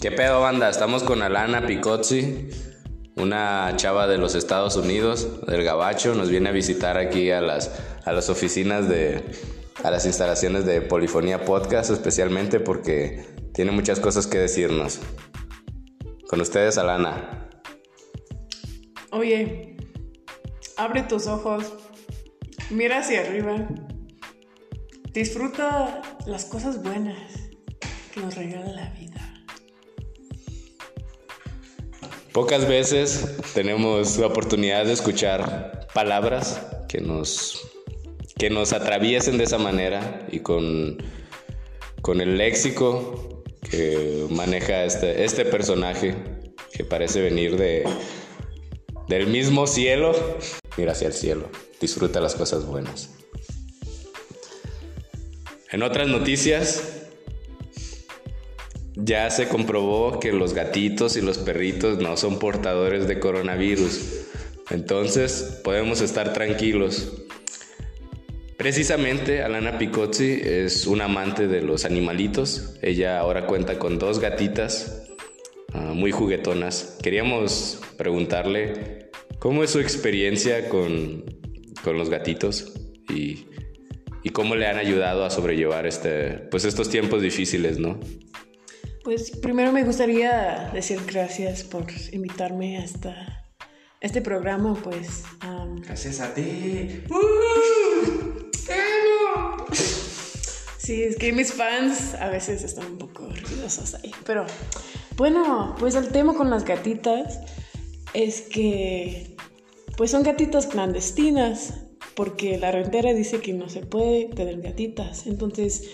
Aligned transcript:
¿Qué 0.00 0.12
pedo, 0.12 0.40
banda? 0.40 0.70
Estamos 0.70 1.02
con 1.02 1.22
Alana 1.22 1.66
Picozzi, 1.66 2.50
una 3.16 3.72
chava 3.74 4.06
de 4.06 4.16
los 4.16 4.36
Estados 4.36 4.76
Unidos, 4.76 5.44
del 5.44 5.64
Gabacho. 5.64 6.14
Nos 6.14 6.30
viene 6.30 6.50
a 6.50 6.52
visitar 6.52 6.96
aquí 6.96 7.32
a 7.32 7.40
las, 7.40 7.72
a 8.04 8.12
las 8.12 8.30
oficinas 8.30 8.88
de. 8.88 9.24
a 9.82 9.90
las 9.90 10.06
instalaciones 10.06 10.64
de 10.66 10.82
Polifonía 10.82 11.44
Podcast, 11.44 11.90
especialmente 11.90 12.60
porque 12.60 13.26
tiene 13.52 13.72
muchas 13.72 13.98
cosas 13.98 14.28
que 14.28 14.38
decirnos. 14.38 15.00
Con 16.28 16.40
ustedes, 16.42 16.78
Alana. 16.78 17.48
Oye, 19.10 19.78
abre 20.76 21.02
tus 21.02 21.26
ojos, 21.26 21.72
mira 22.70 23.00
hacia 23.00 23.22
arriba, 23.22 23.66
disfruta 25.12 26.02
las 26.24 26.44
cosas 26.44 26.84
buenas 26.84 27.32
que 28.14 28.20
nos 28.20 28.36
regala 28.36 28.70
la 28.70 28.90
vida. 28.90 29.37
Pocas 32.38 32.68
veces 32.68 33.34
tenemos 33.52 34.16
la 34.16 34.28
oportunidad 34.28 34.86
de 34.86 34.92
escuchar 34.92 35.88
palabras 35.92 36.64
que 36.88 37.00
nos, 37.00 37.68
que 38.38 38.48
nos 38.48 38.72
atraviesen 38.72 39.38
de 39.38 39.42
esa 39.42 39.58
manera 39.58 40.24
y 40.30 40.38
con, 40.38 40.98
con 42.00 42.20
el 42.20 42.38
léxico 42.38 43.42
que 43.68 44.24
maneja 44.30 44.84
este, 44.84 45.24
este 45.24 45.46
personaje 45.46 46.14
que 46.72 46.84
parece 46.84 47.22
venir 47.22 47.56
de, 47.56 47.82
del 49.08 49.26
mismo 49.26 49.66
cielo. 49.66 50.14
Mira 50.76 50.92
hacia 50.92 51.08
el 51.08 51.14
cielo, 51.14 51.48
disfruta 51.80 52.20
las 52.20 52.36
cosas 52.36 52.66
buenas. 52.66 53.10
En 55.72 55.82
otras 55.82 56.06
noticias, 56.06 57.07
ya 59.00 59.30
se 59.30 59.48
comprobó 59.48 60.18
que 60.18 60.32
los 60.32 60.54
gatitos 60.54 61.16
y 61.16 61.20
los 61.20 61.38
perritos 61.38 61.98
no 61.98 62.16
son 62.16 62.40
portadores 62.40 63.06
de 63.06 63.20
coronavirus. 63.20 64.26
Entonces 64.70 65.60
podemos 65.62 66.00
estar 66.00 66.32
tranquilos. 66.32 67.24
Precisamente 68.56 69.42
Alana 69.44 69.78
Picozzi 69.78 70.40
es 70.42 70.88
una 70.88 71.04
amante 71.04 71.46
de 71.46 71.62
los 71.62 71.84
animalitos. 71.84 72.74
Ella 72.82 73.20
ahora 73.20 73.46
cuenta 73.46 73.78
con 73.78 74.00
dos 74.00 74.18
gatitas 74.18 75.04
ah, 75.72 75.92
muy 75.94 76.10
juguetonas. 76.10 76.98
Queríamos 77.00 77.80
preguntarle 77.96 79.10
cómo 79.38 79.62
es 79.62 79.70
su 79.70 79.78
experiencia 79.78 80.68
con, 80.68 81.24
los 81.86 82.10
gatitos 82.10 82.74
y, 83.08 83.46
y, 84.22 84.30
cómo 84.30 84.56
le 84.56 84.66
han 84.66 84.76
ayudado 84.76 85.24
a 85.24 85.30
sobrellevar 85.30 85.86
este, 85.86 86.32
pues 86.50 86.66
estos 86.66 86.90
tiempos 86.90 87.22
difíciles, 87.22 87.78
¿no? 87.78 87.98
Pues 89.08 89.30
primero 89.30 89.72
me 89.72 89.84
gustaría 89.84 90.68
decir 90.74 91.00
gracias 91.06 91.62
por 91.62 91.86
invitarme 92.12 92.76
a, 92.76 92.84
esta, 92.84 93.42
este 94.02 94.20
programa, 94.20 94.74
pues... 94.84 95.22
gracias 95.80 96.20
a 96.20 96.34
ti. 96.34 97.04
Sí, 100.76 101.02
es 101.04 101.16
que 101.16 101.32
mis 101.32 101.54
fans 101.54 102.16
a 102.20 102.28
veces 102.28 102.62
están 102.62 102.84
un 102.84 102.98
poco 102.98 103.30
ruidosos 103.30 103.94
ahí. 103.94 104.10
Pero 104.26 104.44
bueno, 105.16 105.74
pues 105.78 105.94
el 105.94 106.08
tema 106.08 106.34
con 106.34 106.50
las 106.50 106.66
gatitas 106.66 107.40
es 108.12 108.42
que 108.42 109.36
pues 109.96 110.10
son 110.10 110.22
gatitas 110.22 110.66
clandestinas 110.66 111.72
porque 112.14 112.58
la 112.58 112.72
rentera 112.72 113.14
dice 113.14 113.40
que 113.40 113.54
no 113.54 113.70
se 113.70 113.86
puede 113.86 114.26
tener 114.26 114.60
gatitas. 114.60 115.26
Entonces 115.26 115.88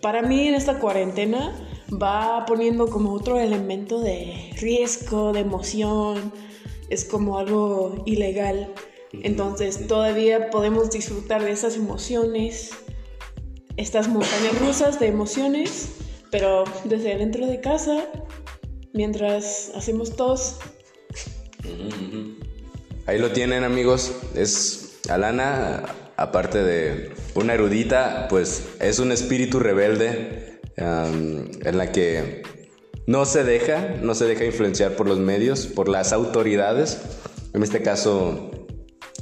para 0.00 0.22
mí 0.22 0.48
en 0.48 0.54
esta 0.54 0.78
cuarentena 0.78 1.52
va 1.90 2.44
poniendo 2.46 2.88
como 2.88 3.12
otro 3.12 3.38
elemento 3.38 4.00
de 4.00 4.52
riesgo, 4.58 5.32
de 5.32 5.40
emoción, 5.40 6.32
es 6.88 7.04
como 7.04 7.38
algo 7.38 8.02
ilegal. 8.06 8.72
Entonces 9.12 9.86
todavía 9.86 10.50
podemos 10.50 10.90
disfrutar 10.90 11.42
de 11.42 11.50
esas 11.50 11.76
emociones, 11.76 12.70
estas 13.76 14.08
montañas 14.08 14.58
rusas 14.60 15.00
de 15.00 15.08
emociones, 15.08 15.96
pero 16.30 16.64
desde 16.84 17.16
dentro 17.16 17.46
de 17.46 17.60
casa, 17.60 18.04
mientras 18.92 19.72
hacemos 19.74 20.14
tos. 20.16 20.58
Ahí 23.06 23.18
lo 23.18 23.32
tienen 23.32 23.64
amigos, 23.64 24.12
es 24.34 25.00
Alana, 25.08 25.82
aparte 26.20 26.62
de 26.62 27.10
una 27.34 27.54
erudita, 27.54 28.26
pues 28.28 28.62
es 28.78 28.98
un 28.98 29.10
espíritu 29.10 29.58
rebelde 29.58 30.60
en 30.76 31.78
la 31.78 31.92
que 31.92 32.42
no 33.06 33.24
se 33.24 33.42
deja, 33.42 33.96
no 34.02 34.14
se 34.14 34.26
deja 34.26 34.44
influenciar 34.44 34.96
por 34.96 35.08
los 35.08 35.18
medios, 35.18 35.66
por 35.66 35.88
las 35.88 36.12
autoridades, 36.12 36.98
en 37.54 37.62
este 37.62 37.80
caso 37.80 38.50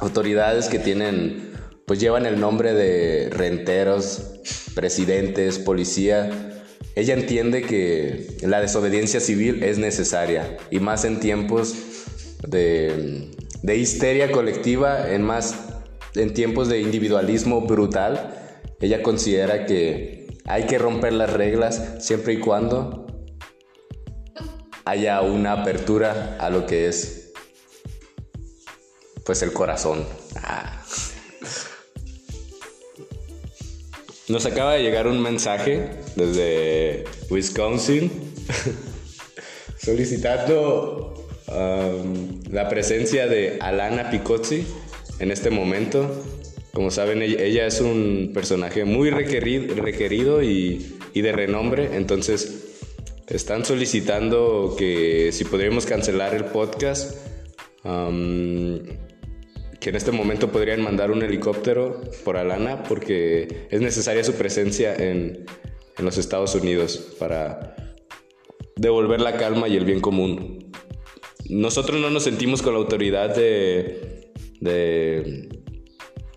autoridades 0.00 0.68
que 0.68 0.78
tienen, 0.78 1.52
pues 1.86 1.98
llevan 1.98 2.26
el 2.26 2.38
nombre 2.38 2.74
de 2.74 3.30
renteros, 3.30 4.40
presidentes, 4.74 5.58
policía. 5.58 6.62
Ella 6.94 7.14
entiende 7.14 7.62
que 7.62 8.36
la 8.42 8.60
desobediencia 8.60 9.20
civil 9.20 9.62
es 9.62 9.78
necesaria 9.78 10.58
y 10.70 10.78
más 10.78 11.06
en 11.06 11.20
tiempos 11.20 11.74
de, 12.46 13.30
de 13.62 13.76
histeria 13.76 14.30
colectiva, 14.30 15.10
en 15.10 15.22
más 15.22 15.71
en 16.14 16.34
tiempos 16.34 16.68
de 16.68 16.80
individualismo 16.80 17.62
brutal, 17.62 18.34
ella 18.80 19.02
considera 19.02 19.66
que 19.66 20.26
hay 20.44 20.64
que 20.64 20.78
romper 20.78 21.12
las 21.12 21.32
reglas 21.32 21.96
siempre 22.00 22.34
y 22.34 22.40
cuando 22.40 23.06
haya 24.84 25.20
una 25.22 25.52
apertura 25.52 26.36
a 26.40 26.50
lo 26.50 26.66
que 26.66 26.88
es 26.88 27.32
pues 29.24 29.42
el 29.42 29.52
corazón. 29.52 30.04
Ah. 30.36 30.82
Nos 34.28 34.46
acaba 34.46 34.74
de 34.74 34.82
llegar 34.82 35.06
un 35.06 35.20
mensaje 35.20 35.90
desde 36.16 37.04
Wisconsin 37.30 38.10
solicitando 39.78 41.14
um, 41.48 42.40
la 42.50 42.68
presencia 42.68 43.26
de 43.26 43.58
Alana 43.60 44.10
Picozzi 44.10 44.66
en 45.18 45.30
este 45.30 45.50
momento. 45.50 46.24
Como 46.72 46.90
saben, 46.90 47.22
ella 47.22 47.66
es 47.66 47.80
un 47.80 48.30
personaje 48.32 48.84
muy 48.84 49.10
requerido, 49.10 50.42
y, 50.42 50.96
de 51.14 51.32
renombre, 51.32 51.96
entonces 51.96 52.78
están 53.28 53.64
solicitando 53.64 54.74
que 54.78 55.30
si 55.32 55.44
podríamos 55.44 55.84
cancelar 55.84 56.34
el 56.34 56.46
podcast, 56.46 57.18
que 57.82 59.90
en 59.90 59.96
este 59.96 60.12
momento 60.12 60.50
podrían 60.50 60.82
mandar 60.82 61.10
un 61.10 61.22
helicóptero 61.22 62.00
por 62.24 62.36
Alana 62.36 62.84
porque 62.84 63.66
es 63.70 63.80
necesaria 63.80 64.24
su 64.24 64.34
presencia 64.34 64.94
en, 64.94 65.44
en 65.98 66.04
los 66.04 66.18
Estados 66.18 66.54
Unidos 66.54 67.14
para 67.18 67.76
devolver 68.76 69.20
la 69.20 69.36
calma 69.36 69.68
y 69.68 69.76
el 69.76 69.84
bien 69.84 70.00
común. 70.00 70.70
Nosotros 71.48 72.00
no 72.00 72.10
nos 72.10 72.24
sentimos 72.24 72.62
con 72.62 72.72
la 72.72 72.78
autoridad 72.78 73.34
de 73.34 74.11
de, 74.62 75.48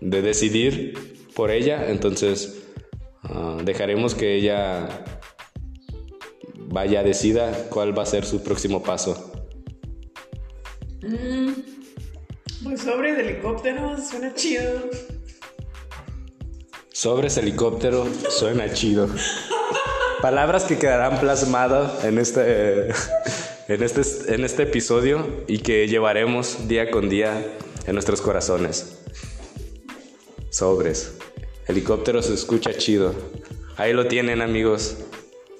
decidir 0.00 0.94
por 1.34 1.50
ella, 1.50 1.88
entonces 1.88 2.62
ah, 3.22 3.58
dejaremos 3.64 4.14
que 4.14 4.34
ella 4.34 5.04
vaya, 6.68 7.02
decida 7.02 7.68
cuál 7.70 7.96
va 7.96 8.02
a 8.02 8.06
ser 8.06 8.24
su 8.24 8.42
próximo 8.42 8.82
paso. 8.82 9.32
Mm, 11.02 11.52
pues 12.64 12.80
sobre 12.80 13.14
de 13.14 13.30
helicóptero 13.30 13.96
suena 13.98 14.34
chido. 14.34 14.90
Sobres 16.92 17.36
helicóptero 17.36 18.06
suena 18.30 18.72
chido. 18.72 19.08
Palabras 20.22 20.64
que 20.64 20.78
quedarán 20.78 21.20
plasmadas 21.20 22.04
en 22.04 22.18
este, 22.18 22.88
en 23.68 23.82
este, 23.82 24.34
en 24.34 24.44
este 24.44 24.62
episodio 24.64 25.44
y 25.46 25.58
que 25.58 25.86
llevaremos 25.86 26.66
día 26.66 26.90
con 26.90 27.08
día 27.08 27.44
en 27.86 27.94
nuestros 27.94 28.20
corazones. 28.20 28.98
Sobres. 30.50 31.14
Helicóptero 31.66 32.22
se 32.22 32.34
escucha 32.34 32.72
chido. 32.74 33.14
Ahí 33.76 33.92
lo 33.92 34.06
tienen 34.06 34.42
amigos. 34.42 34.98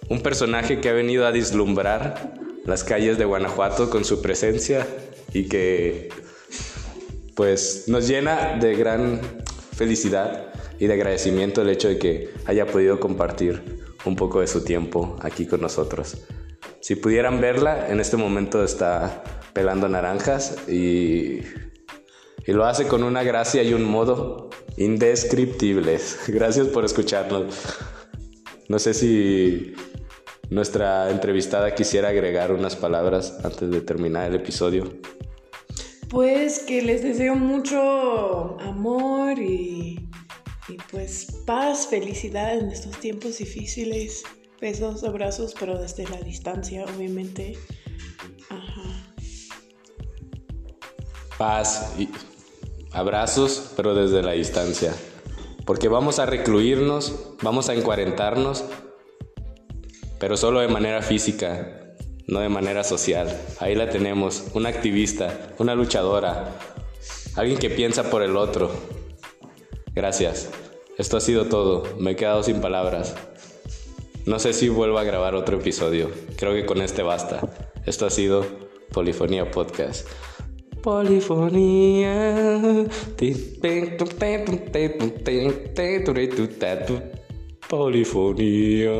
Un 0.08 0.22
personaje 0.22 0.80
que 0.80 0.88
ha 0.88 0.92
venido 0.92 1.26
a 1.26 1.32
deslumbrar 1.32 2.34
las 2.64 2.84
calles 2.84 3.18
de 3.18 3.24
Guanajuato 3.24 3.90
con 3.90 4.04
su 4.04 4.22
presencia 4.22 4.86
y 5.32 5.48
que 5.48 6.08
pues 7.34 7.84
nos 7.88 8.08
llena 8.08 8.56
de 8.58 8.74
gran 8.74 9.20
felicidad 9.74 10.52
y 10.78 10.86
de 10.86 10.94
agradecimiento 10.94 11.62
el 11.62 11.70
hecho 11.70 11.88
de 11.88 11.98
que 11.98 12.30
haya 12.46 12.66
podido 12.66 12.98
compartir 12.98 13.62
un 14.04 14.16
poco 14.16 14.40
de 14.40 14.46
su 14.46 14.64
tiempo 14.64 15.16
aquí 15.20 15.46
con 15.46 15.60
nosotros. 15.60 16.18
Si 16.80 16.94
pudieran 16.94 17.40
verla, 17.40 17.88
en 17.88 18.00
este 18.00 18.16
momento 18.16 18.62
está 18.62 19.22
pelando 19.52 19.88
naranjas 19.88 20.68
y 20.68 21.40
y 22.46 22.52
lo 22.52 22.64
hace 22.64 22.86
con 22.86 23.02
una 23.02 23.22
gracia 23.22 23.62
y 23.62 23.74
un 23.74 23.84
modo 23.84 24.50
indescriptibles. 24.76 26.20
Gracias 26.28 26.68
por 26.68 26.84
escucharnos. 26.84 27.56
No 28.68 28.78
sé 28.78 28.94
si 28.94 29.74
nuestra 30.50 31.10
entrevistada 31.10 31.74
quisiera 31.74 32.08
agregar 32.08 32.52
unas 32.52 32.76
palabras 32.76 33.36
antes 33.42 33.70
de 33.70 33.80
terminar 33.80 34.30
el 34.30 34.36
episodio. 34.36 34.92
Pues 36.08 36.60
que 36.60 36.82
les 36.82 37.02
deseo 37.02 37.34
mucho 37.34 38.60
amor 38.60 39.38
y, 39.40 40.08
y 40.68 40.76
pues 40.90 41.26
paz, 41.46 41.88
felicidad 41.88 42.56
en 42.56 42.70
estos 42.70 42.96
tiempos 42.98 43.38
difíciles. 43.38 44.22
Besos, 44.60 45.02
abrazos, 45.02 45.54
pero 45.58 45.78
desde 45.78 46.04
la 46.08 46.18
distancia, 46.18 46.84
obviamente. 46.84 47.58
Ajá. 48.48 49.04
Paz 51.36 51.92
y 51.98 52.08
abrazos, 52.96 53.72
pero 53.76 53.94
desde 53.94 54.22
la 54.22 54.32
distancia. 54.32 54.94
Porque 55.64 55.88
vamos 55.88 56.18
a 56.18 56.26
recluirnos, 56.26 57.34
vamos 57.42 57.68
a 57.68 57.74
encuarentarnos, 57.74 58.64
pero 60.18 60.36
solo 60.36 60.60
de 60.60 60.68
manera 60.68 61.02
física, 61.02 61.94
no 62.26 62.40
de 62.40 62.48
manera 62.48 62.84
social. 62.84 63.28
Ahí 63.60 63.74
la 63.74 63.90
tenemos, 63.90 64.44
una 64.54 64.70
activista, 64.70 65.54
una 65.58 65.74
luchadora, 65.74 66.56
alguien 67.34 67.58
que 67.58 67.68
piensa 67.68 68.10
por 68.10 68.22
el 68.22 68.36
otro. 68.36 68.70
Gracias. 69.94 70.48
Esto 70.96 71.18
ha 71.18 71.20
sido 71.20 71.46
todo. 71.46 71.84
Me 71.98 72.12
he 72.12 72.16
quedado 72.16 72.42
sin 72.42 72.62
palabras. 72.62 73.14
No 74.24 74.38
sé 74.38 74.54
si 74.54 74.70
vuelvo 74.70 74.98
a 74.98 75.04
grabar 75.04 75.34
otro 75.34 75.58
episodio. 75.58 76.10
Creo 76.36 76.54
que 76.54 76.64
con 76.64 76.80
este 76.80 77.02
basta. 77.02 77.40
Esto 77.84 78.06
ha 78.06 78.10
sido 78.10 78.46
Polifonía 78.92 79.50
Podcast. 79.50 80.08
Polifonía. 80.86 82.86
Polifonía. 87.68 88.92